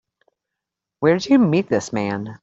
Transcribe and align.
Where'd 0.99 1.27
you 1.27 1.37
meet 1.37 1.69
this 1.69 1.93
man? 1.93 2.39